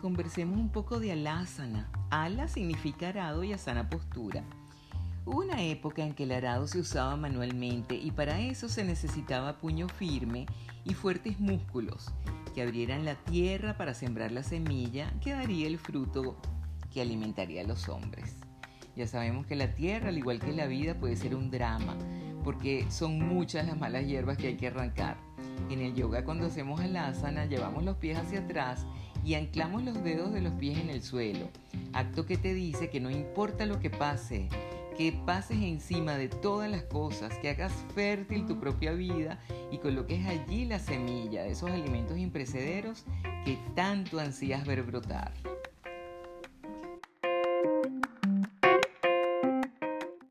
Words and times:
conversemos 0.00 0.58
un 0.58 0.70
poco 0.70 0.98
de 0.98 1.12
alásana. 1.12 1.88
Ala 2.10 2.48
significa 2.48 3.08
arado 3.08 3.44
y 3.44 3.52
asana 3.52 3.88
postura. 3.88 4.42
Hubo 5.26 5.40
una 5.42 5.62
época 5.62 6.02
en 6.02 6.14
que 6.14 6.24
el 6.24 6.32
arado 6.32 6.66
se 6.66 6.80
usaba 6.80 7.14
manualmente 7.16 7.94
y 7.94 8.10
para 8.10 8.40
eso 8.40 8.68
se 8.68 8.84
necesitaba 8.84 9.58
puño 9.58 9.88
firme 9.88 10.46
y 10.84 10.94
fuertes 10.94 11.38
músculos 11.38 12.10
que 12.54 12.62
abrieran 12.62 13.04
la 13.04 13.14
tierra 13.14 13.76
para 13.76 13.94
sembrar 13.94 14.32
la 14.32 14.42
semilla 14.42 15.12
que 15.20 15.32
daría 15.32 15.66
el 15.66 15.78
fruto 15.78 16.36
que 16.92 17.02
alimentaría 17.02 17.62
a 17.62 17.66
los 17.66 17.88
hombres. 17.88 18.36
Ya 18.96 19.06
sabemos 19.06 19.46
que 19.46 19.56
la 19.56 19.74
tierra, 19.74 20.08
al 20.08 20.18
igual 20.18 20.40
que 20.40 20.52
la 20.52 20.66
vida, 20.66 20.94
puede 20.98 21.16
ser 21.16 21.34
un 21.34 21.50
drama, 21.50 21.96
porque 22.42 22.90
son 22.90 23.18
muchas 23.18 23.66
las 23.66 23.78
malas 23.78 24.06
hierbas 24.06 24.36
que 24.36 24.48
hay 24.48 24.56
que 24.56 24.66
arrancar. 24.66 25.16
En 25.70 25.80
el 25.80 25.94
yoga 25.94 26.24
cuando 26.24 26.46
hacemos 26.46 26.80
el 26.80 26.96
asana 26.96 27.46
llevamos 27.46 27.84
los 27.84 27.96
pies 27.96 28.18
hacia 28.18 28.40
atrás 28.40 28.86
y 29.24 29.34
anclamos 29.34 29.84
los 29.84 30.02
dedos 30.02 30.32
de 30.32 30.40
los 30.40 30.52
pies 30.54 30.78
en 30.78 30.90
el 30.90 31.02
suelo, 31.02 31.48
acto 31.92 32.26
que 32.26 32.36
te 32.36 32.54
dice 32.54 32.90
que 32.90 33.00
no 33.00 33.10
importa 33.10 33.66
lo 33.66 33.78
que 33.78 33.90
pase, 33.90 34.48
que 34.96 35.12
pases 35.12 35.58
encima 35.62 36.16
de 36.16 36.28
todas 36.28 36.70
las 36.70 36.82
cosas, 36.84 37.36
que 37.38 37.50
hagas 37.50 37.72
fértil 37.94 38.46
tu 38.46 38.58
propia 38.58 38.92
vida 38.92 39.38
y 39.70 39.78
coloques 39.78 40.26
allí 40.26 40.64
la 40.64 40.78
semilla 40.78 41.42
de 41.42 41.52
esos 41.52 41.70
alimentos 41.70 42.18
imprecederos 42.18 43.04
que 43.44 43.58
tanto 43.74 44.18
ansías 44.18 44.66
ver 44.66 44.82
brotar. 44.82 45.32